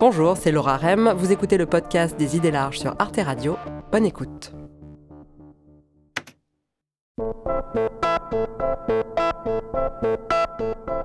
[0.00, 1.12] Bonjour, c'est Laura Rem.
[1.14, 3.58] Vous écoutez le podcast des idées larges sur Arte Radio.
[3.92, 4.50] Bonne écoute.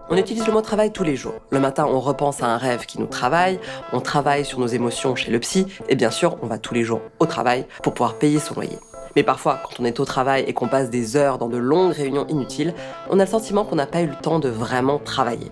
[0.09, 1.33] On utilise le mot travail tous les jours.
[1.49, 3.59] Le matin, on repense à un rêve qui nous travaille,
[3.91, 6.83] on travaille sur nos émotions chez le psy, et bien sûr, on va tous les
[6.83, 8.79] jours au travail pour pouvoir payer son loyer.
[9.17, 11.91] Mais parfois, quand on est au travail et qu'on passe des heures dans de longues
[11.91, 12.73] réunions inutiles,
[13.09, 15.51] on a le sentiment qu'on n'a pas eu le temps de vraiment travailler.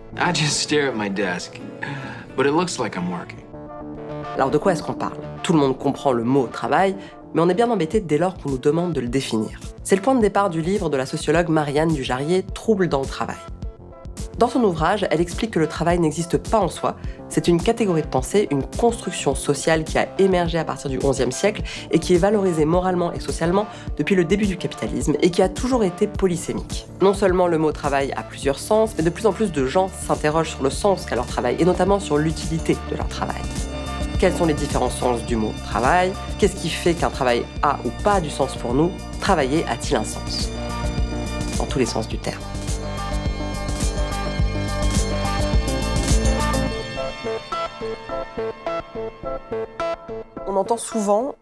[4.33, 5.18] Alors de quoi est-ce qu'on parle?
[5.43, 6.96] Tout le monde comprend le mot travail,
[7.36, 9.59] mais on est bien embêté dès lors qu'on nous demande de le définir.
[9.83, 13.06] C'est le point de départ du livre de la sociologue Marianne Dujarrier, Trouble dans le
[13.06, 13.37] travail.
[14.37, 16.96] Dans son ouvrage, elle explique que le travail n'existe pas en soi,
[17.29, 21.32] c'est une catégorie de pensée, une construction sociale qui a émergé à partir du XIe
[21.32, 21.61] siècle
[21.92, 25.50] et qui est valorisée moralement et socialement depuis le début du capitalisme et qui a
[25.50, 26.87] toujours été polysémique.
[27.01, 29.87] Non seulement le mot travail a plusieurs sens, mais de plus en plus de gens
[29.87, 33.42] s'interrogent sur le sens qu'a leur travail et notamment sur l'utilité de leur travail.
[34.20, 36.11] Quels sont les différents sens du mot travail?
[36.39, 38.92] Qu'est-ce qui fait qu'un travail a ou pas du sens pour nous?
[39.20, 40.50] Travailler a-t-il un sens?
[41.58, 42.42] Dans tous les sens du terme.
[50.46, 51.36] On entend souvent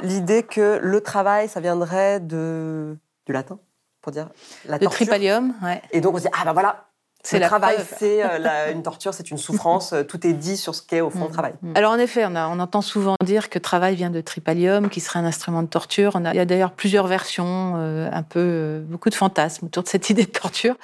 [0.00, 3.58] l'idée que le travail, ça viendrait de, du latin,
[4.02, 4.28] pour dire
[4.66, 5.06] la torture.
[5.06, 5.80] tripalium, ouais.
[5.92, 6.85] Et donc on se dit, ah ben voilà,
[7.26, 9.92] c'est le travail, c'est euh, une torture, c'est une souffrance.
[9.92, 11.32] Euh, tout est dit sur ce qu'est au fond le mm.
[11.32, 11.52] travail.
[11.60, 11.72] Mm.
[11.74, 15.18] Alors en effet, on, on, entend souvent dire que travail vient de tripalium, qui serait
[15.18, 16.12] un instrument de torture.
[16.14, 19.82] On a, il y a d'ailleurs plusieurs versions, euh, un peu beaucoup de fantasmes autour
[19.82, 20.76] de cette idée de torture.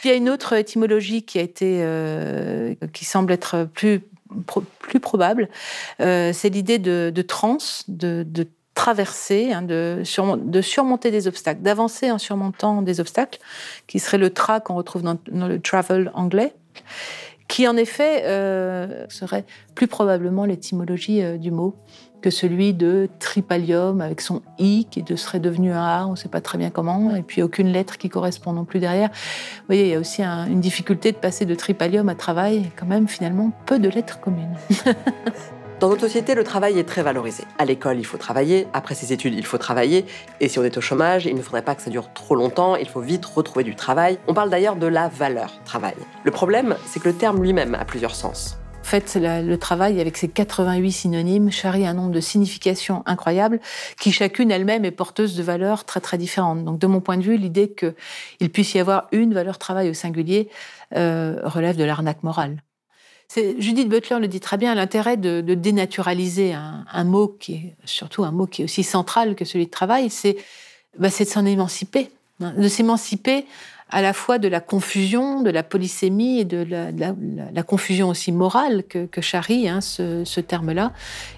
[0.00, 4.02] Puis il y a une autre étymologie qui a été, qui semble être plus
[4.80, 5.48] plus probable,
[5.98, 10.02] c'est l'idée de, de transe, de, de traverser, hein, de,
[10.36, 13.40] de, surmonter des obstacles, d'avancer en surmontant des obstacles,
[13.86, 16.52] qui serait le tra qu'on retrouve dans, le travel anglais,
[17.48, 21.74] qui en effet euh, serait plus probablement l'étymologie euh, du mot
[22.20, 26.28] que celui de tripalium avec son i qui serait devenu un a, on ne sait
[26.28, 29.08] pas très bien comment, et puis aucune lettre qui correspond non plus derrière.
[29.08, 32.86] Vous voyez, il y a aussi une difficulté de passer de tripalium à travail, quand
[32.86, 34.56] même finalement peu de lettres communes.
[35.78, 37.44] Dans notre société, le travail est très valorisé.
[37.58, 40.06] À l'école, il faut travailler, après ses études, il faut travailler,
[40.40, 42.76] et si on est au chômage, il ne faudrait pas que ça dure trop longtemps,
[42.76, 44.18] il faut vite retrouver du travail.
[44.26, 45.94] On parle d'ailleurs de la valeur travail.
[46.24, 48.56] Le problème, c'est que le terme lui-même a plusieurs sens.
[48.80, 53.60] En fait, le travail, avec ses 88 synonymes, charrie un nombre de significations incroyables
[54.00, 56.64] qui chacune elle-même est porteuse de valeurs très très différentes.
[56.64, 59.94] Donc, de mon point de vue, l'idée qu'il puisse y avoir une valeur travail au
[59.94, 60.48] singulier
[60.94, 62.62] euh, relève de l'arnaque morale.
[63.34, 68.30] Judith Butler le dit très bien, l'intérêt de, dénaturaliser un, mot qui est surtout un
[68.30, 70.36] mot qui est aussi central que celui de travail, c'est
[70.98, 72.10] bah, de s'en émanciper,
[72.40, 73.44] hein, de s'émanciper
[73.90, 78.82] à la fois de la confusion, de la polysémie et de la, confusion aussi morale
[78.88, 80.92] que, que charrie hein, ce, terme-là,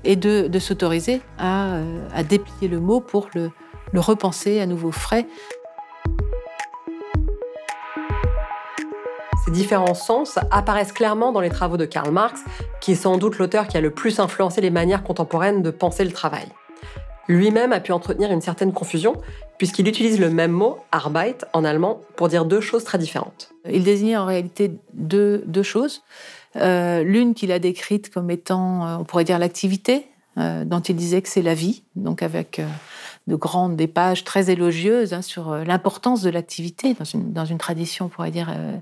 [0.05, 1.83] et de, s'autoriser à,
[2.29, 5.27] déplier le mot pour le repenser à nouveau frais
[9.49, 12.45] Ces différents sens apparaissent clairement dans les travaux de Karl Marx,
[12.83, 16.05] qui est sans doute l'auteur qui a le plus influencé les manières contemporaines de penser
[16.05, 16.45] le travail.
[17.29, 19.15] Lui-même a pu entretenir une certaine confusion,
[19.57, 23.49] puisqu'il utilise le même mot, Arbeit, en allemand, pour dire deux choses très différentes.
[23.67, 26.03] Il désignait en réalité deux, choses.
[26.57, 30.95] Euh, l'une qu'il a décrite comme étant, euh, on pourrait dire, l'activité, euh, dont il
[30.95, 32.61] disait que c'est la vie, donc avec
[33.29, 37.45] de grandes, des pages très élogieuses hein, sur euh, l'importance de l'activité dans une, dans
[37.45, 38.79] une tradition, on pourrait dire, euh,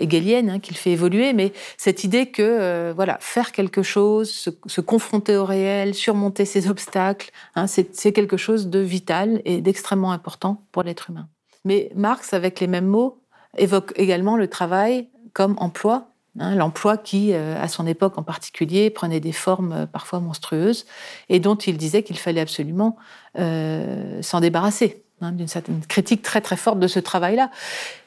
[0.00, 5.36] hein, qu'il fait évoluer, mais cette idée que, euh, voilà, faire quelque chose, se, confronter
[5.36, 10.84] au réel, surmonter ses obstacles, hein, c'est quelque chose de vital et d'extrêmement important pour
[10.84, 11.28] l'être humain.
[11.64, 13.20] Mais Marx, avec les mêmes mots,
[13.58, 18.88] évoque également le travail comme emploi Hein, l'emploi qui, euh, à son époque en particulier,
[18.90, 20.86] prenait des formes euh, parfois monstrueuses
[21.28, 22.96] et dont il disait qu'il fallait absolument
[23.38, 27.50] euh, s'en débarrasser, hein, d'une certaine critique très très forte de ce travail-là.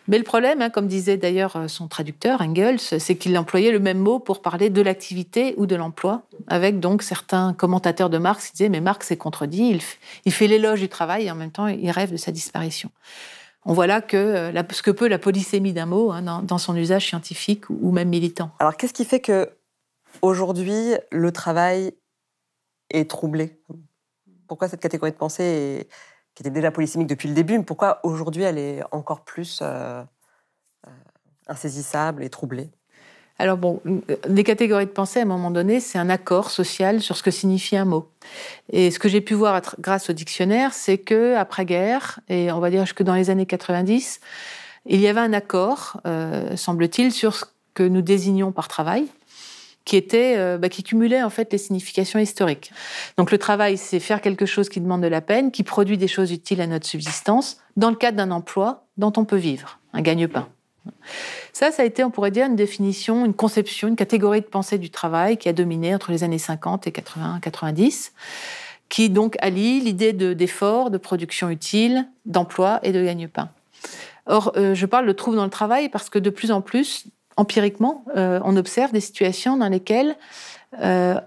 [0.07, 3.99] Mais le problème, hein, comme disait d'ailleurs son traducteur Engels, c'est qu'il employait le même
[3.99, 8.53] mot pour parler de l'activité ou de l'emploi, avec donc certains commentateurs de Marx qui
[8.53, 9.81] disaient mais Marx est contredit, il,
[10.23, 12.89] il fait l'éloge du travail et en même temps il rêve de sa disparition
[13.65, 16.75] on voit là que euh, ce que peut la polysémie d'un mot hein, dans, son
[16.75, 18.51] usage scientifique ou même militant.
[18.59, 19.49] Alors qu'est-ce qui fait que
[20.21, 21.93] aujourd'hui le travail
[22.89, 23.61] est troublé?
[24.47, 25.87] Pourquoi cette catégorie de pensée,
[26.35, 30.03] qui était déjà polysémique depuis le début, pourquoi aujourd'hui elle est encore plus euh,
[30.87, 30.91] euh,
[31.47, 32.71] insaisissable et troublée?
[33.39, 33.81] Alors bon,
[34.27, 37.31] les catégories de pensée, à un moment donné, c'est un accord social sur ce que
[37.31, 38.07] signifie un mot.
[38.71, 42.69] Et ce que j'ai pu voir grâce au dictionnaire, c'est que après-guerre, et on va
[42.69, 44.19] dire jusque dans les années 90,
[44.85, 49.07] il y avait un accord, euh, semble-t-il, sur ce que nous désignons par travail.
[49.85, 52.71] qui était, euh, bah, qui cumulait en fait les significations historiques.
[53.17, 56.07] Donc le travail, c'est faire quelque chose qui demande de la peine, qui produit des
[56.07, 60.01] choses utiles à notre subsistance, dans le cadre d'un emploi dont on peut vivre, un
[60.01, 60.47] gagne-pain.
[61.53, 64.77] Ça, ça a été, on pourrait dire, une définition, une conception, une catégorie de pensée
[64.77, 68.13] du travail qui a dominé entre les années 50 et 80, 90,
[68.89, 73.49] qui donc allie l'idée d'effort, de, production utile, d'emploi et de gagne-pain.
[74.25, 77.05] Or, euh, je parle de trouble dans le travail parce que de plus en plus,
[77.37, 80.15] empiriquement, euh, on observe des situations dans lesquelles
[80.81, 81.19] euh,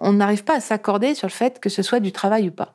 [0.00, 2.74] on n'arrive pas à s'accorder sur le fait que ce soit du travail ou pas.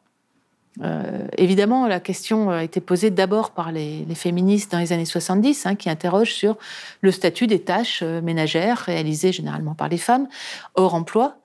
[0.83, 5.65] Euh, évidemment, la question a été posée d'abord par les, féministes dans les années 70,
[5.65, 6.57] hein, qui interrogent sur
[7.01, 10.27] le statut des tâches ménagères réalisées généralement par les femmes
[10.75, 11.38] hors emploi,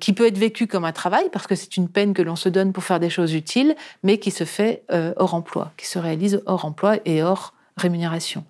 [0.00, 2.48] qui peut être vécu comme un travail parce que c'est une peine que l'on se
[2.48, 4.84] donne pour faire des choses utiles, mais qui se fait
[5.16, 8.44] hors emploi, qui se réalise hors emploi et hors rémunération.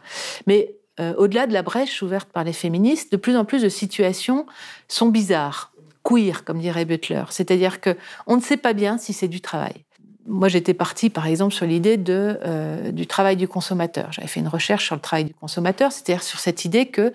[0.47, 3.69] Mais euh, au-delà de la brèche ouverte par les féministes, de plus en plus de
[3.69, 4.47] situations
[4.87, 5.73] sont bizarres,
[6.05, 7.25] queer, comme dirait Butler.
[7.31, 7.97] C'est-à-dire que
[8.27, 9.85] on ne sait pas bien si c'est du travail.
[10.27, 14.11] Moi, j'étais partie, par exemple, sur l'idée euh, du travail du consommateur.
[14.13, 17.13] J'avais fait une recherche sur le travail du consommateur, c'est-à-dire sur cette idée que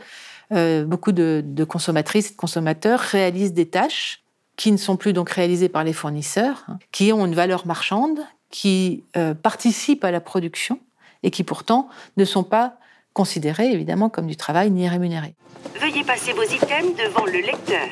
[0.51, 4.23] euh, beaucoup de, consommatrices et de consommateurs réalisent des tâches
[4.55, 8.19] qui ne sont plus donc réalisées par les fournisseurs, hein, qui ont une valeur marchande,
[8.51, 9.03] qui
[9.43, 10.79] participent à la production
[11.21, 12.79] et qui pourtant ne sont pas
[13.13, 15.35] considéré évidemment comme du travail ni rémunéré.
[15.79, 17.87] Veuillez passer vos items devant le lecteur.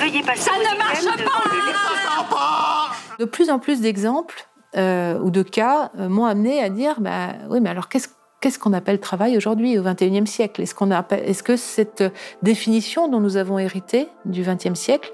[0.00, 1.04] Veuillez passer Ça ne marche
[2.28, 7.00] pas De plus en plus d'exemples euh, ou de cas euh, m'ont amené à dire
[7.00, 10.62] bah, oui, mais alors qu'est-ce qu'on appelle travail aujourd'hui au XXIe siècle?
[10.62, 12.04] Est-ce qu'on est que cette
[12.42, 15.12] définition dont nous avons hérité du XXe siècle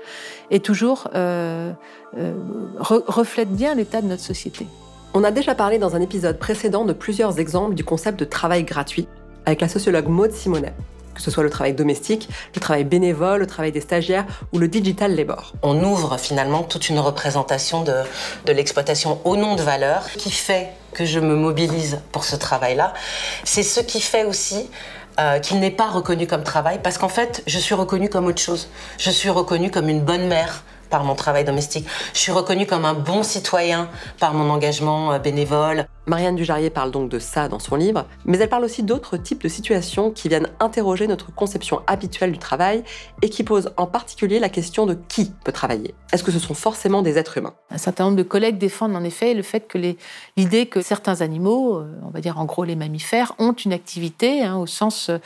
[0.50, 1.72] est toujours euh,
[2.78, 4.66] reflète bien l'état de notre société?
[5.14, 8.64] On a déjà parlé dans un épisode précédent de plusieurs exemples du concept de travail
[8.64, 9.08] gratuit
[9.46, 10.74] avec la sociologue Maud Simonet
[11.18, 14.68] que ce soit le travail domestique, le travail bénévole, le travail des stagiaires ou le
[14.68, 15.52] digital labor.
[15.62, 17.92] On ouvre finalement toute une représentation de,
[18.46, 22.94] l'exploitation au nom de valeur qui fait que je me mobilise pour ce travail-là.
[23.44, 24.70] C'est ce qui fait aussi
[25.18, 28.40] euh, qu'il n'est pas reconnu comme travail parce qu'en fait, je suis reconnue comme autre
[28.40, 28.68] chose.
[28.96, 31.86] Je suis reconnue comme une bonne mère, par mon travail domestique.
[32.14, 33.88] Je suis reconnue comme un bon citoyen
[34.18, 35.86] par mon engagement euh, bénévole.
[36.08, 39.42] Marianne Dujarier parle donc de ça dans son livre, mais elle parle aussi d'autres types
[39.42, 42.82] de situations qui viennent interroger notre conception habituelle du travail
[43.20, 45.94] et qui posent en particulier la question de qui peut travailler.
[46.12, 47.54] Est-ce que ce sont forcément des êtres humains?
[47.70, 49.78] Un certain nombre de collègues défendent en effet le fait que
[50.36, 54.42] l'idée que certains animaux, euh, on va dire en gros les mammifères, ont une activité
[54.42, 55.18] hein, au sens euh,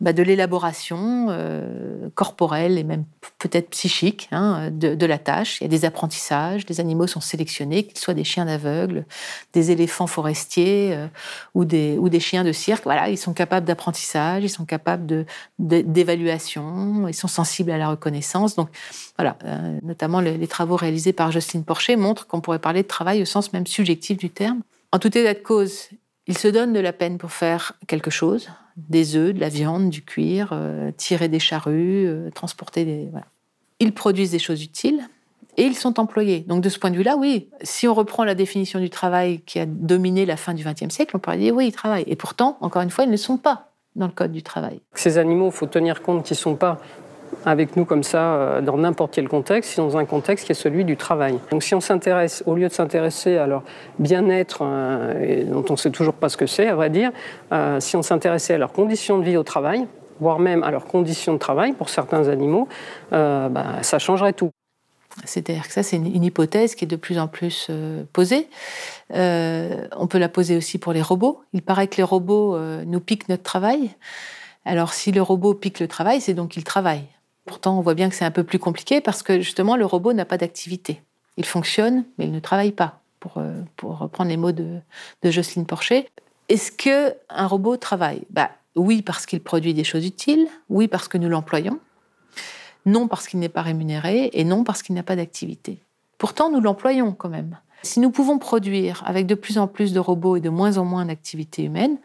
[0.00, 3.04] bah, de l'élaboration euh, corporelle et même
[3.38, 5.60] peut-être psychique hein, de, la tâche.
[5.60, 9.06] Il y a des apprentissages, les animaux sont sélectionnés, qu'ils soient des chiens d'aveugle,
[9.54, 10.25] des éléphants forestiers
[10.58, 11.06] euh,
[11.54, 12.84] ou, des, chiens de cirque.
[12.84, 15.26] Voilà, ils sont capables d'apprentissage, ils sont capables
[15.58, 18.56] d'évaluation, ils sont sensibles à la reconnaissance.
[18.56, 18.68] Donc
[19.16, 23.22] voilà, euh, notamment les, travaux réalisés par Justine Porcher montrent qu'on pourrait parler de travail
[23.22, 24.60] au sens même subjectif du terme.
[24.92, 25.88] En tout état de cause,
[26.26, 29.90] ils se donnent de la peine pour faire quelque chose, des œufs, de la viande,
[29.90, 33.08] du cuir, euh, tirer des charrues, transporter des...
[33.78, 35.06] Ils produisent des choses utiles
[35.56, 36.40] et ils sont employés.
[36.40, 39.58] Donc de ce point de vue-là, oui, si on reprend la définition du travail qui
[39.58, 42.04] a dominé la fin du XXe siècle, on pourrait dire oui, ils travaillent.
[42.06, 44.80] Et pourtant, encore une fois, ils ne sont pas dans le code du travail.
[44.94, 46.78] Ces animaux, il faut tenir compte qu'ils ne sont pas
[47.44, 50.56] avec nous comme ça euh, dans n'importe quel contexte, c'est dans un contexte qui est
[50.56, 51.38] celui du travail.
[51.50, 53.62] Donc si on s'intéresse, au lieu de s'intéresser à leur
[53.98, 57.10] bien-être, euh, dont on ne sait toujours pas ce que c'est, à vrai dire,
[57.52, 59.86] euh, si on s'intéressait à leurs conditions de vie au travail,
[60.20, 62.68] voire même à leurs conditions de travail pour certains animaux,
[63.10, 63.50] bah,
[63.82, 64.50] ça changerait tout.
[65.24, 67.70] C'est-à-dire que ça, c'est une, hypothèse qui est de plus en plus
[68.12, 68.48] posée.
[69.10, 71.42] on peut la poser aussi pour les robots.
[71.52, 73.90] Il paraît que les robots nous piquent notre travail.
[74.66, 77.04] Alors si le robot pique le travail, c'est donc qu'il travaille.
[77.46, 80.12] Pourtant, on voit bien que c'est un peu plus compliqué parce que justement, le robot
[80.12, 81.00] n'a pas d'activité.
[81.36, 84.80] Il fonctionne, mais il ne travaille pas, pour, euh, reprendre les mots de,
[85.22, 86.08] Jocelyne Porcher.
[86.48, 88.22] Est-ce qu'un robot travaille?
[88.30, 91.78] Bah, Oui, parce qu'il produit des choses utiles, oui, parce que nous l'employons,
[92.86, 95.80] non parce qu'il n'est pas rémunéré, et non parce qu'il n'a pas d'activité.
[96.18, 97.58] Pourtant, nous l'employons quand même.
[97.82, 100.84] Si nous pouvons produire avec de plus en plus de robots et de moins en
[100.84, 101.98] moins d'activités humaines,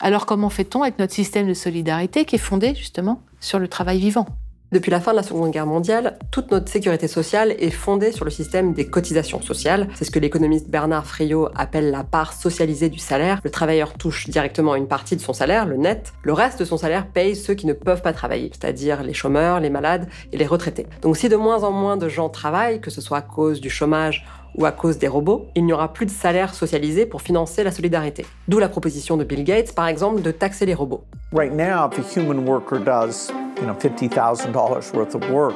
[0.00, 3.98] alors comment fait-on avec notre système de solidarité qui est fondé justement sur le travail
[3.98, 4.26] vivant?
[4.72, 8.24] Depuis la fin de la Seconde Guerre mondiale, toute notre sécurité sociale est fondée sur
[8.24, 9.88] le système des cotisations sociales.
[9.94, 13.40] C'est ce que l'économiste Bernard Friot appelle la part socialisée du salaire.
[13.42, 16.12] Le travailleur touche directement une partie de son salaire, le net.
[16.22, 19.58] Le reste de son salaire paye ceux qui ne peuvent pas travailler, c'est-à-dire les chômeurs,
[19.58, 20.86] les malades et les retraités.
[21.02, 23.70] Donc si de moins en moins de gens travaillent, que ce soit à cause du
[23.70, 24.24] chômage
[24.56, 27.70] ou à cause des robots, il n'y aura plus de salaire socialisé pour financer la
[27.70, 28.26] solidarité.
[28.48, 31.04] D'où la proposition de Bill Gates, par exemple, de taxer les robots.
[31.32, 33.30] Right now, if a human worker does,
[33.60, 35.54] you know, $50,000 worth of work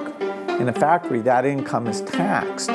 [0.60, 2.70] in a factory, that income is taxed.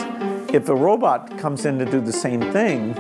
[0.54, 2.96] If a robot comes in to do the same thing,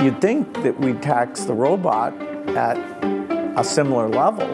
[0.00, 2.14] you'd think that we tax the robot
[2.56, 2.78] at
[3.56, 4.48] a similar level.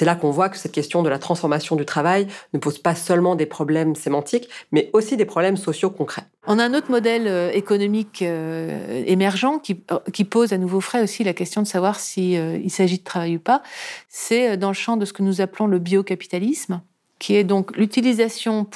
[0.00, 2.94] C'est là qu'on voit que cette question de la transformation du travail ne pose pas
[2.94, 6.22] seulement des problèmes sémantiques, mais aussi des problèmes sociaux concrets.
[6.46, 10.80] On a un autre modèle euh, économique euh, émergent qui, euh, qui, pose à nouveau
[10.80, 13.62] frais aussi la question de savoir s'il il s'agit de travail ou pas.
[14.08, 16.80] C'est dans le champ de ce que nous appelons le biocapitalisme,
[17.18, 18.66] qui est donc l'utilisation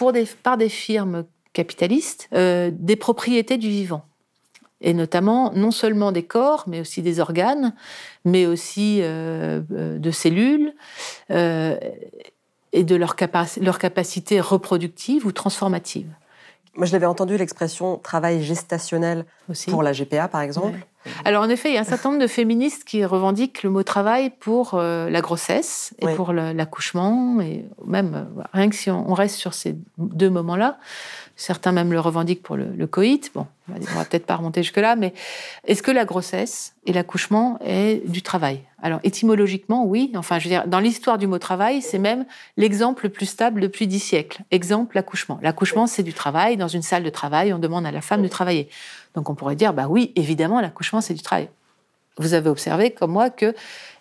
[0.43, 4.05] par des firmes capitalistes des propriétés du vivant
[4.81, 7.75] et notamment non seulement des corps, mais aussi des organes,
[8.25, 10.75] mais aussi euh, euh, de cellules
[11.31, 11.79] euh,
[12.73, 13.17] et de leur,
[13.61, 16.09] leur capacité reproductive ou transformative.
[16.77, 19.71] Moi, je l'avais entendu l'expression travail gestationnel aussi.
[19.71, 20.79] pour la GPA, par exemple.
[21.25, 23.83] Alors, en effet, il y a un certain nombre de féministes qui revendiquent le mot
[23.83, 29.55] travail pour la grossesse et pour l'accouchement, et même rien que si on reste sur
[29.55, 30.79] ces deux moments-là,
[31.37, 33.33] Certains même le revendiquent pour le, coït.
[33.35, 35.13] Bon, on va peut-être pas remonter jusque-là, mais
[35.67, 38.61] est-ce que la grossesse et l'accouchement est du travail?
[38.81, 40.13] Alors, étymologiquement, oui.
[40.15, 42.25] Enfin, je veux dire, dans l'histoire du mot travail, c'est même
[42.57, 44.43] l'exemple le plus stable depuis dix siècles.
[44.53, 45.41] Exemple, l'accouchement.
[45.43, 46.57] L'accouchement, c'est du travail.
[46.57, 48.69] Dans une salle de travail, on demande à la femme de travailler.
[49.15, 51.49] Donc, on pourrait dire, bah oui, évidemment, l'accouchement, c'est du travail.
[52.19, 53.55] Vous avez observé, comme moi, que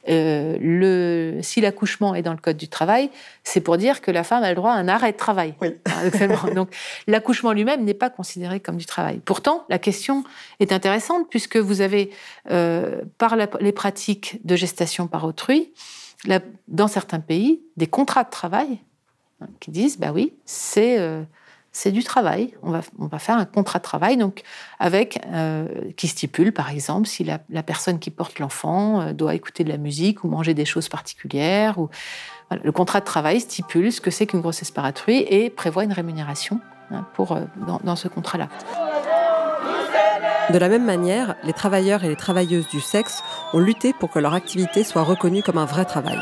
[0.09, 3.09] euh, le, si l'accouchement est dans le code du travail,
[3.43, 5.55] c'est pour dire que la femme a le droit à un arrêt de travail.
[5.61, 5.69] Oui.
[6.55, 6.69] Donc,
[7.07, 9.19] l'accouchement lui-même n'est pas considéré comme du travail.
[9.25, 10.23] Pourtant, la question
[10.59, 12.11] est intéressante puisque vous avez,
[12.51, 15.73] euh, par les pratiques de gestation par autrui,
[16.67, 18.79] dans certains pays, des contrats de travail
[19.41, 21.23] hein, qui disent, bah oui, c'est euh,
[21.73, 22.53] c'est du travail.
[22.61, 24.43] On va, on va faire un contrat de travail donc
[24.79, 29.63] avec euh, qui stipule, par exemple, si la, personne qui porte l'enfant euh, doit écouter
[29.63, 31.79] de la musique ou manger des choses particulières.
[31.79, 31.89] Ou,
[32.63, 36.59] le contrat de travail stipule ce que c'est qu'une grossesse par et prévoit une rémunération
[36.91, 38.49] hein, pour, euh, dans, dans ce contrat-là.
[40.51, 44.19] De la même manière, les travailleurs et les travailleuses du sexe ont lutté pour que
[44.19, 46.19] leur activité soit reconnue comme un vrai travail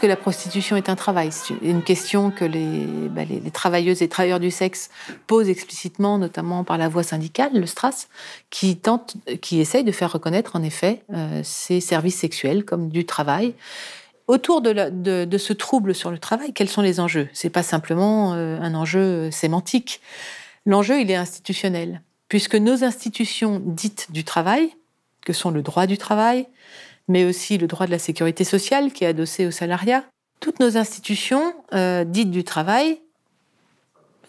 [0.00, 2.44] que la prostitution est un travail C'est une question que
[3.08, 4.90] bah, les, travailleuses et travailleurs du sexe
[5.26, 8.08] posent explicitement, notamment par la voie syndicale, le STRAS,
[8.48, 13.04] qui tente, qui essaye de faire reconnaître en effet euh, ces services sexuels comme du
[13.04, 13.54] travail.
[14.26, 17.28] Autour de, ce trouble sur le travail, quels sont les enjeux?
[17.32, 20.00] C'est pas simplement euh, un enjeu sémantique.
[20.66, 24.70] L'enjeu, il est institutionnel, puisque nos institutions dites du travail,
[25.24, 26.46] que sont le droit du travail,
[27.10, 30.04] mais aussi le droit de la sécurité sociale qui est adossé au salariat.
[30.38, 33.00] Toutes nos institutions euh, dites du travail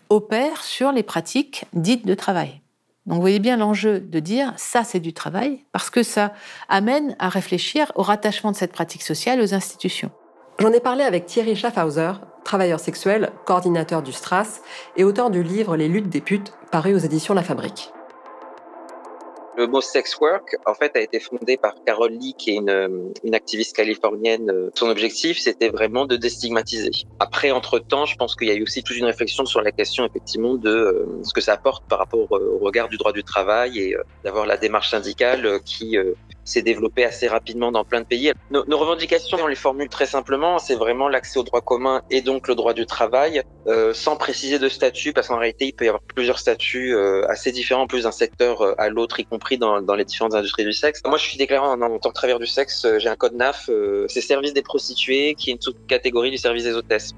[0.10, 2.60] opèrent sur les pratiques dites de travail.
[3.06, 6.34] Donc vous voyez bien l'enjeu de dire ça c'est du travail, parce que ça
[6.70, 10.10] amène à réfléchir au rattachement de cette pratique sociale aux institutions.
[10.58, 14.62] J'en ai parlé avec Thierry Schaffhauser, travailleur sexuel, coordinateur du STRAS
[14.98, 17.92] et auteur du livre Les luttes des putes, paru aux éditions La Fabrique.
[19.58, 23.12] Le mot sex work, en fait, a été fondé par Carol Lee, qui est une,
[23.24, 24.70] une activiste californienne.
[24.76, 26.92] Son objectif, c'était vraiment de déstigmatiser.
[27.20, 30.06] Après, entre-temps, je pense qu'il y a eu aussi toute une réflexion sur la question,
[30.06, 33.80] effectivement, de euh, ce que ça apporte par rapport au regard du droit du travail
[33.80, 38.06] et euh, d'avoir la démarche syndicale qui euh, s'est développée assez rapidement dans plein de
[38.06, 38.32] pays.
[38.50, 42.22] Nos, nos, revendications, on les formule très simplement, c'est vraiment l'accès au droit commun et
[42.22, 45.86] donc le droit du travail, euh, sans préciser de statut, parce qu'en réalité, il peut
[45.86, 49.82] y avoir plusieurs statuts euh, assez différents, plus d'un secteur à l'autre, y compris dans,
[49.82, 51.02] dans, les différentes industries du sexe.
[51.06, 53.70] Moi, je suis déclaré en, en tant que travailleur du sexe, j'ai un code NAF,
[54.08, 57.14] c'est service des prostituées, qui est une sous-catégorie du service des hôtesses.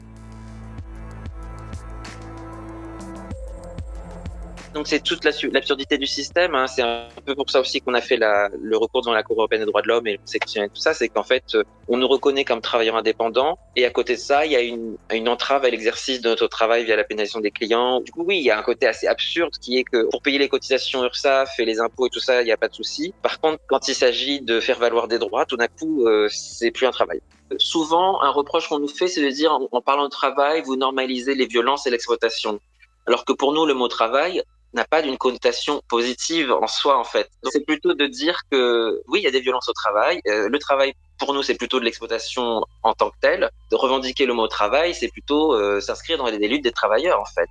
[4.73, 6.55] Donc c'est toute l'absurdité du système.
[6.55, 6.65] Hein.
[6.67, 9.37] C'est un peu pour ça aussi qu'on a fait la, le recours devant la Cour
[9.37, 10.93] européenne des droits de l'homme et le et tout ça.
[10.95, 14.45] C'est qu'en fait, euh, on nous reconnaît comme travailleurs indépendants et à côté de ça,
[14.45, 17.51] il y a une, une entrave à l'exercice de notre travail via la pénalisation des
[17.51, 18.01] clients.
[18.01, 20.39] Du coup, oui, il y a un côté assez absurde qui est que pour payer
[20.39, 23.13] les cotisations URSAF et les impôts et tout ça, il n'y a pas de souci.
[23.21, 26.71] Par contre, quand il s'agit de faire valoir des droits, tout d'un coup, euh, c'est
[26.71, 27.21] plus un travail.
[27.57, 31.35] Souvent, un reproche qu'on nous fait, c'est de dire, en parlant de travail, vous normalisez
[31.35, 32.59] les violences et l'exploitation.
[33.05, 34.41] Alors que pour nous, le mot travail,
[34.73, 37.29] n'a pas d'une connotation positive en soi en fait.
[37.51, 40.21] C'est plutôt de dire que oui, il y a des violences au travail.
[40.27, 43.49] Euh, le travail pour nous, c'est plutôt de l'exploitation en tant que telle.
[43.71, 47.25] De revendiquer le mot travail, c'est plutôt euh, s'inscrire dans les luttes des travailleurs en
[47.25, 47.49] fait.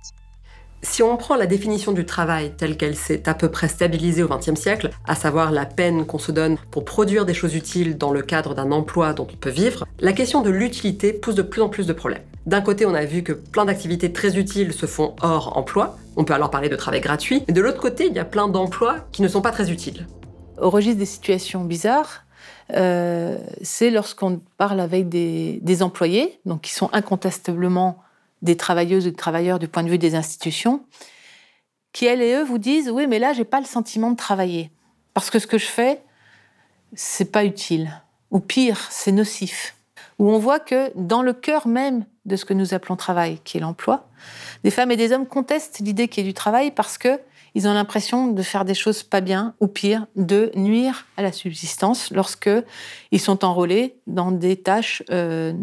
[0.85, 4.27] Si on prend la définition du travail telle qu'elle s'est à peu près stabilisée au
[4.27, 8.11] XXe siècle, à savoir la peine qu'on se donne pour produire des choses utiles dans
[8.11, 11.61] le cadre d'un emploi dont on peut vivre, la question de l'utilité pose de plus
[11.61, 12.21] en plus de problèmes.
[12.45, 16.25] D'un côté, on a vu que plein d'activités très utiles se font hors emploi, on
[16.25, 18.97] peut alors parler de travail gratuit, mais de l'autre côté, il y a plein d'emplois
[19.13, 20.05] qui ne sont pas très utiles.
[20.61, 22.25] Au registre des situations bizarres,
[22.73, 28.02] euh, c'est lorsqu'on parle avec des, des, employés, donc qui sont incontestablement
[28.43, 30.85] des travailleuses ou des travailleurs du point de vue des institutions,
[31.93, 34.71] qui, elles et eux, vous disent Oui, mais là, j'ai pas le sentiment de travailler.
[35.13, 36.01] Parce que ce que je fais,
[36.93, 38.01] c'est pas utile.
[38.31, 39.75] Ou pire, c'est nocif.
[40.19, 43.57] Où on voit que dans le cœur même de ce que nous appelons travail, qui
[43.57, 44.07] est l'emploi,
[44.63, 47.19] des femmes et des hommes contestent l'idée qu'il y ait du travail parce que
[47.55, 51.31] ils ont l'impression de faire des choses pas bien, ou pire, de nuire à la
[51.31, 52.49] subsistance lorsque
[53.11, 55.53] ils sont enrôlés dans des tâches euh,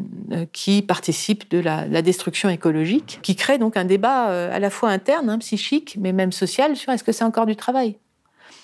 [0.52, 4.90] qui participent de la, destruction écologique, qui crée donc un débat euh, à la fois
[4.90, 7.96] interne, hein, psychique, mais même social sur est-ce que c'est encore du travail.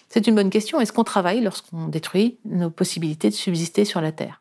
[0.08, 0.80] C'est une bonne question.
[0.80, 4.40] Est-ce qu'on travaille lorsqu'on détruit nos possibilités de subsister sur la Terre?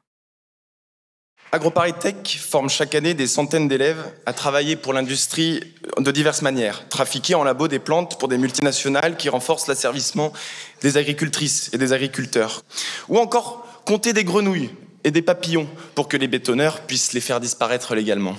[1.51, 5.61] AgroParisTech forme chaque année des centaines d'élèves à travailler pour l'industrie
[5.97, 6.87] de diverses manières.
[6.89, 10.33] Trafiquer en labo des plantes pour des multinationales qui renforcent l'asservissement
[10.81, 12.61] des agricultrices et des agriculteurs.
[13.07, 14.71] Ou encore compter des grenouilles
[15.03, 18.35] et des papillons pour que les bétonneurs puissent les faire disparaître légalement.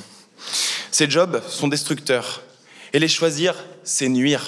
[0.90, 2.42] Ces jobs sont destructeurs.
[2.92, 4.46] Et les choisir, c'est nuire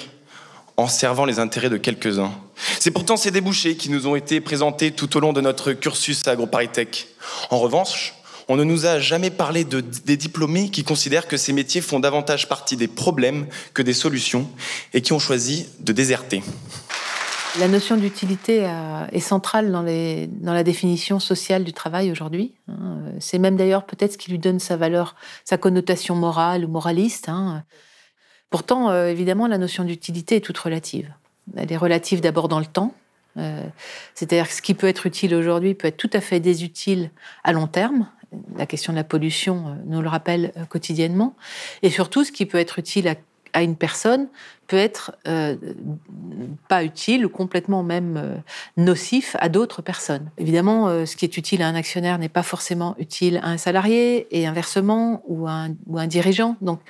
[0.76, 2.32] en servant les intérêts de quelques-uns.
[2.80, 6.26] C'est pourtant ces débouchés qui nous ont été présentés tout au long de notre cursus
[6.26, 7.08] à AgroParisTech.
[7.50, 8.14] En revanche,
[8.49, 12.00] on ne nous a jamais parlé de, des diplômés qui considèrent que ces métiers font
[12.00, 14.49] davantage partie des problèmes que des solutions
[14.95, 16.43] et qui ont choisi de déserter.
[17.59, 22.55] La notion d'utilité euh, est centrale dans, dans, la définition sociale du travail aujourd'hui.
[22.69, 23.00] Hein.
[23.21, 25.14] C'est même d'ailleurs peut-être ce qui lui donne sa valeur,
[25.45, 27.28] sa connotation morale ou moraliste.
[27.28, 27.64] Hein.
[28.50, 31.12] Pourtant, euh, évidemment, la notion d'utilité est toute relative.
[31.57, 32.95] Elle est relative d'abord dans le temps,
[33.38, 33.62] euh,
[34.14, 37.11] c'est-à-dire que ce qui peut être utile aujourd'hui peut être tout à fait désutile
[37.45, 38.09] à long terme
[38.56, 41.35] la question de la pollution euh, nous le rappelle euh, quotidiennement.
[41.82, 44.28] Et surtout, ce qui peut être utile à, une personne
[44.66, 45.56] peut être euh,
[46.68, 48.42] pas utile ou complètement même
[48.76, 50.30] nocif à d'autres personnes.
[50.37, 54.28] Évidemment, ce qui est utile à un actionnaire n'est pas forcément utile à un salarié
[54.30, 55.66] et inversement ou à
[55.97, 56.56] un, dirigeant.
[56.61, 56.80] Donc,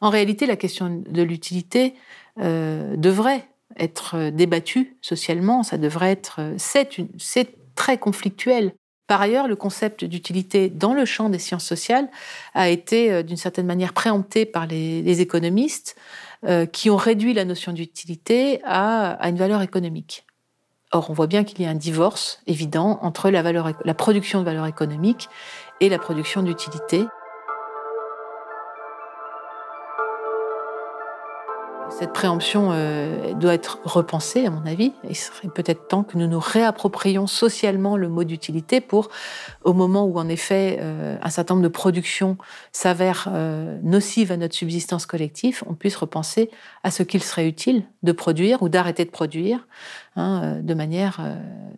[0.00, 1.94] en réalité, la question de l'utilité
[2.36, 5.62] devrait être débattue socialement.
[5.62, 8.74] Ça devrait être, c'est très conflictuel.
[9.12, 12.08] Par ailleurs, le concept d'utilité dans le champ des sciences sociales
[12.54, 15.96] a été euh, d'une certaine manière préempté par les, économistes
[16.46, 20.24] euh, qui ont réduit la notion d'utilité à, une valeur économique.
[20.92, 24.46] Or, on voit bien qu'il y a un divorce évident entre la, la production de
[24.46, 25.28] valeur économique
[25.82, 27.04] et la production d'utilité.
[32.02, 34.92] Cette préemption euh, doit être repensée, à mon avis.
[35.08, 39.08] Il serait peut-être temps que nous nous réapproprions socialement le mot d'utilité pour,
[39.62, 42.38] au moment où, en effet, euh, un certain nombre de productions
[42.72, 46.50] s'avèrent euh, nocives à notre subsistance collective, on puisse repenser
[46.82, 49.68] à ce qu'il serait utile de produire ou d'arrêter de produire
[50.16, 51.20] hein, de manière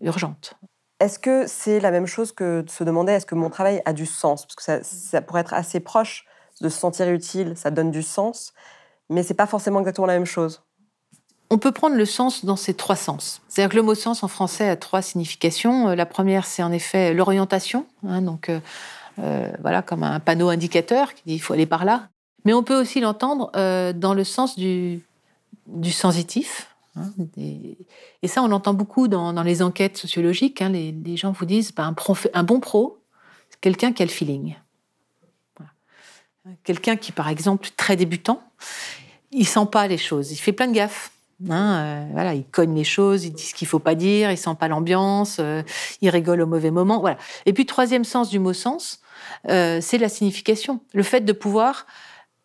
[0.01, 0.55] urgente.
[1.01, 3.93] Est-ce que c'est la même chose que de se demander est-ce que mon travail a
[3.93, 4.47] du sens?
[4.47, 6.25] Parce que ça, ça pourrait être assez proche
[6.63, 8.55] de se sentir utile, ça donne du sens
[9.11, 10.63] mais c'est pas forcément exactement la même chose.
[11.51, 13.43] On peut prendre le sens dans ces trois sens.
[13.49, 15.89] C'est-à-dire que le mot sens en français a trois significations.
[15.89, 18.61] Euh, la première, c'est en effet l'orientation, hein, donc euh,
[19.21, 22.09] euh, voilà, comme un panneau indicateur qui dit il faut aller par là.
[22.45, 23.51] Mais on peut aussi l'entendre
[23.93, 25.03] dans le sens du,
[25.91, 26.75] sensitif.
[26.95, 30.61] Hein, et ça, on l'entend beaucoup dans, les enquêtes sociologiques.
[30.61, 31.95] Hein, les, gens vous disent un,
[32.35, 32.99] un bon pro,
[33.49, 34.57] c'est quelqu'un qui a le feeling.
[36.65, 38.43] Quelqu'un qui, par exemple, très débutant,
[39.35, 41.11] il sent pas les choses, il fait plein de gaffes.
[41.51, 44.39] Hein, euh, voilà, il cogne les choses, il dit ce qu'il faut pas dire, il
[44.39, 45.63] sent pas l'ambiance, euh,
[46.01, 47.01] il rigole au mauvais moment.
[47.01, 47.19] Voilà.
[47.45, 49.01] Et puis troisième sens du mot sens,
[49.51, 51.87] euh, c'est la signification, le fait de pouvoir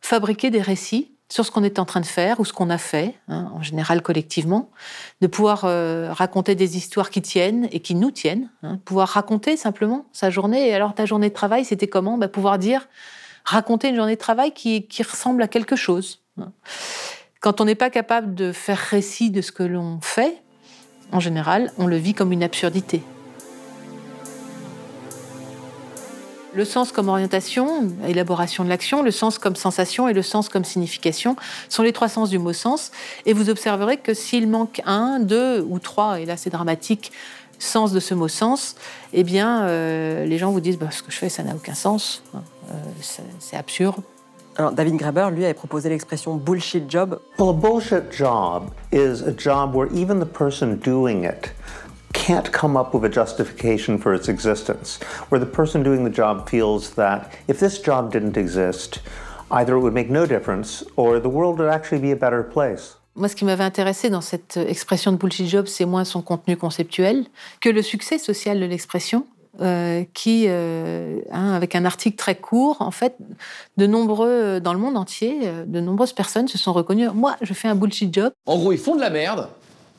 [0.01, 2.79] fabriquer des récits sur ce qu'on est en train de faire ou ce qu'on a
[2.79, 4.71] fait, hein, en général collectivement,
[5.21, 5.61] de pouvoir
[6.15, 10.69] raconter des histoires qui tiennent et qui nous tiennent, hein, pouvoir raconter simplement sa journée.
[10.69, 12.17] Et alors ta journée de travail, c'était comment?
[12.17, 12.87] Bah, Pouvoir dire
[13.49, 16.21] raconter une journée de travail qui, ressemble à quelque chose.
[17.41, 20.41] Quand on n'est pas capable de faire récit de ce que l'on fait,
[21.11, 23.01] en général, on le vit comme une absurdité.
[26.53, 30.63] Le sens comme orientation, élaboration de l'action, le sens comme sensation et le sens comme
[30.63, 31.35] signification
[31.69, 32.91] sont les trois sens du mot sens.
[33.25, 37.11] Et vous observerez que s'il manque un, deux ou trois, et là c'est dramatique,
[37.59, 38.75] sens de ce mot sens,
[39.13, 41.75] eh bien, euh, les gens vous disent bah, ce que je fais, ça n'a aucun
[41.75, 42.41] sens, hein.
[42.71, 42.73] euh,
[43.39, 44.01] c'est absurde.
[44.55, 47.19] Alors David Graeber, lui, avait proposé l'expression bullshit job.
[47.37, 51.53] Well, a bullshit job is a job where even the person doing it
[52.13, 56.49] can't come up with a justification for its existence, where the person doing the job
[56.49, 58.99] feels that if this job didn't exist,
[59.51, 62.95] either it would make no difference or the world would actually be a better place.
[63.19, 66.55] Moi, ce qui m'avait intéressé dans cette expression de bullshit job, c'est moins son contenu
[66.55, 67.25] conceptuel
[67.59, 69.25] que le succès social de l'expression.
[69.61, 73.17] Euh, qui, euh, hein, avec un article très court, en fait,
[73.75, 77.09] de nombreux, dans le monde entier, euh, de nombreuses personnes se sont reconnues.
[77.09, 78.31] Moi, je fais un bullshit job.
[78.45, 79.49] En gros, ils font de la merde,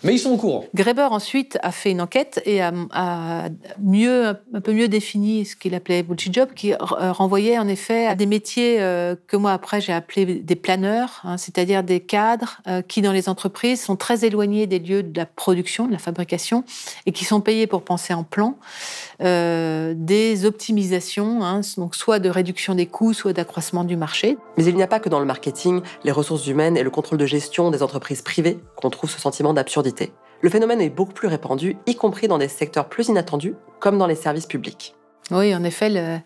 [0.02, 0.64] mais ils sont au courant.
[0.74, 2.72] Greber ensuite a fait une enquête et a,
[3.80, 8.14] mieux, un peu mieux défini ce qu'il appelait bullshit job, qui renvoyait en effet à
[8.14, 8.76] des métiers
[9.26, 13.82] que moi après j'ai appelés des planeurs, hein, c'est-à-dire des cadres qui dans les entreprises
[13.82, 16.64] sont très éloignés des lieux de la production, de la fabrication,
[17.06, 18.56] et qui sont payés pour penser en plan.
[19.22, 24.38] Euh, des optimisations, hein, donc soit de réduction des coûts, soit d'accroissement du marché.
[24.56, 27.18] Mais il n'y a pas que dans le marketing, les ressources humaines et le contrôle
[27.18, 29.89] de gestion des entreprises privées qu'on trouve ce sentiment d'absurdité.
[30.42, 34.06] Le phénomène est beaucoup plus répandu, y compris dans des secteurs plus inattendus, comme dans
[34.06, 34.94] les services publics.
[35.30, 36.22] Oui, en effet,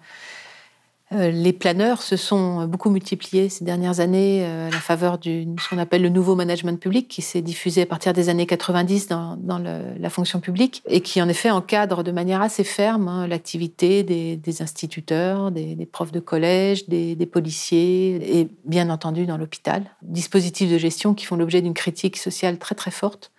[1.15, 5.69] les planeurs se sont beaucoup multipliés ces dernières années euh, à la faveur de ce
[5.69, 9.39] qu'on appelle le nouveau management public qui s'est diffusé à partir des années 90 dans,
[9.99, 14.63] la fonction publique et qui en effet encadre de manière assez ferme hein, l'activité des,
[14.63, 19.85] instituteurs, des, profs de collège, des, policiers et bien entendu dans l'hôpital.
[20.03, 23.33] Dispositifs de gestion qui font l'objet d'une critique sociale très très forte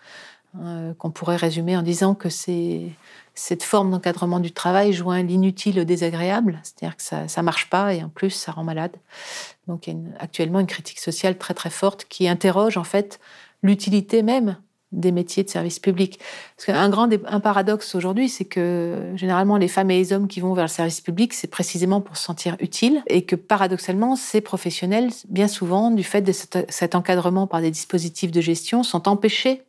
[0.60, 2.90] hein, qu'on pourrait résumer en disant que c'est
[3.36, 7.94] cette forme d'encadrement du travail joint l'inutile au désagréable, c'est-à-dire que ça ne marche pas
[7.94, 8.96] et en plus ça rend malade.
[9.68, 13.20] Donc il y a actuellement une critique sociale très très forte qui interroge en fait
[13.62, 14.58] l'utilité même
[14.92, 16.20] des métiers de service public.
[16.56, 20.40] Parce qu'un grand un paradoxe aujourd'hui, c'est que généralement les femmes et les hommes qui
[20.40, 24.42] vont vers le service public, c'est précisément pour se sentir utiles et que paradoxalement, ces
[24.42, 29.64] professionnels, bien souvent, du fait de cet, encadrement par des dispositifs de gestion, sont empêchés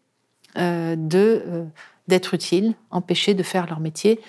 [0.58, 1.64] euh, de euh,
[2.08, 4.20] d'être utiles, empêchés de faire leur métier.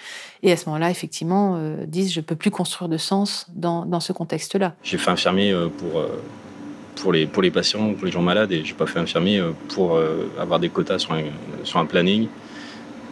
[0.43, 3.85] Et à ce moment-là, effectivement, euh, disent je ne peux plus construire de sens dans,
[3.85, 4.75] dans ce contexte-là.
[4.83, 6.21] J'ai fait infirmier euh, pour, euh,
[6.95, 9.43] pour, les, pour les patients, pour les gens malades, et je n'ai pas fait infirmier
[9.69, 9.99] pour
[10.39, 11.23] avoir des quotas sur un,
[11.63, 12.27] sur un planning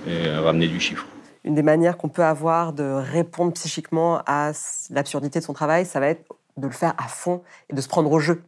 [0.08, 1.06] et ramener du chiffre.
[1.44, 4.52] Une des manières qu'on peut avoir de répondre psychiquement à
[4.90, 6.26] l'absurdité de son travail, ça va être
[6.58, 8.42] de le faire à fond et de se prendre au jeu.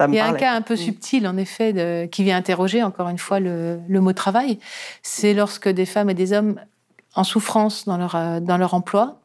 [0.00, 0.78] Il y a un cas un peu mm.
[0.78, 4.58] subtil, en effet, qui vient interroger encore une fois le, mot travail.
[5.02, 6.60] C'est lorsque des femmes et des hommes
[7.14, 9.20] en souffrance dans leur, euh, dans leur emploi,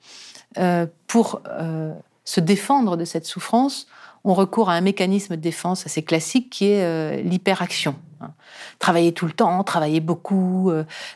[0.58, 3.88] euh, pour euh, se défendre de cette souffrance,
[4.24, 7.96] on recourt à un mécanisme de défense assez classique qui est l'hyperaction.
[8.22, 8.32] Hein.
[8.78, 10.72] Travailler tout le temps, travailler beaucoup,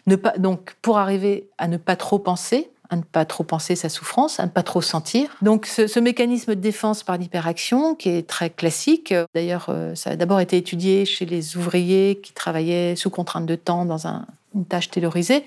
[0.08, 3.76] ne pas, donc pour arriver à ne pas trop penser, à ne pas trop penser
[3.76, 5.30] sa souffrance, à ne pas trop sentir.
[5.42, 10.16] Donc ce, mécanisme de défense par l'hyperaction, qui est très classique, d'ailleurs euh, ça a
[10.16, 14.90] d'abord été étudié chez les ouvriers qui travaillaient sous contrainte de temps dans une tâche
[14.90, 15.44] taylorisée.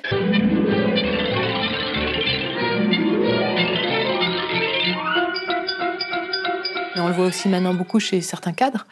[7.01, 8.85] on le voit aussi maintenant beaucoup chez certains cadres.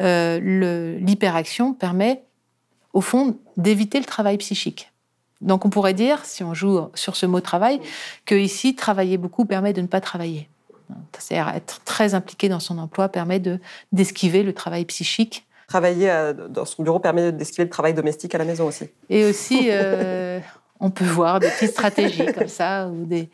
[0.00, 2.24] Euh, l'hyperaction permet,
[2.92, 4.90] au fond, d'éviter le travail psychique.
[5.40, 7.80] Donc on pourrait dire, si on joue sur ce mot travail,
[8.24, 10.48] que ici travailler beaucoup permet de ne pas travailler.
[11.18, 13.58] C'est-à-dire être très impliqué dans son emploi permet de
[13.92, 15.46] d'esquiver le travail psychique.
[15.68, 18.88] Travailler euh, dans son bureau permet d'esquiver le travail domestique à la maison aussi.
[19.10, 20.38] Et aussi, euh,
[20.80, 23.28] on peut voir des petites stratégies comme ça ou des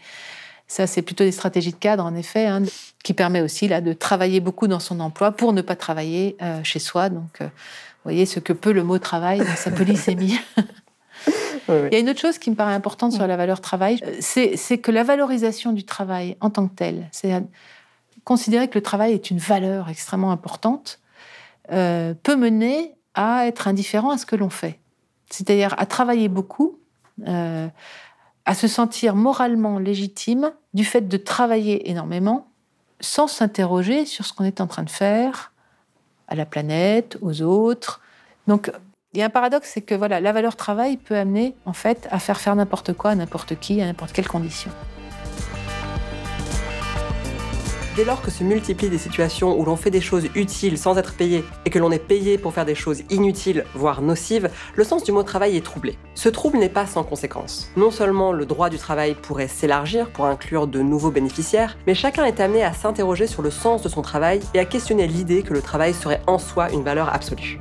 [0.68, 2.62] ça, c'est plutôt des stratégies de cadre, en effet, hein,
[3.04, 6.60] qui permet aussi là, de travailler beaucoup dans son emploi pour ne pas travailler euh,
[6.64, 7.10] chez soi.
[7.10, 7.50] Donc, vous
[8.04, 10.40] voyez ce que peut le mot travail dans sa polysémie.
[11.68, 14.16] Il y a une autre chose qui me paraît importante sur la valeur travail, euh,
[14.20, 17.42] c'est que la valorisation du travail en tant que tel, c'est
[18.24, 21.00] considérer que le travail est une valeur extrêmement importante,
[21.70, 24.78] euh, peut mener à être indifférent à ce que l'on fait.
[25.30, 26.78] C'est-à-dire à travailler beaucoup,
[27.26, 27.68] euh,
[28.44, 32.48] à se sentir moralement légitime du fait de travailler énormément
[33.00, 35.52] sans s'interroger sur ce qu'on est en train de faire
[36.28, 38.00] à la planète, aux autres.
[38.46, 38.72] Donc
[39.14, 42.08] il y a un paradoxe, c'est que voilà, la valeur travail peut amener en fait
[42.10, 44.70] à faire faire n'importe quoi à n'importe qui, à n'importe quelle condition.
[47.94, 51.12] Dès lors que se multiplient des situations où l'on fait des choses utiles sans être
[51.12, 55.04] payé et que l'on est payé pour faire des choses inutiles, voire nocives, le sens
[55.04, 55.98] du mot travail est troublé.
[56.14, 57.70] Ce trouble n'est pas sans conséquence.
[57.76, 62.24] Non seulement le droit du travail pourrait s'élargir pour inclure de nouveaux bénéficiaires, mais chacun
[62.24, 65.52] est amené à s'interroger sur le sens de son travail et à questionner l'idée que
[65.52, 67.60] le travail serait en soi une valeur absolue.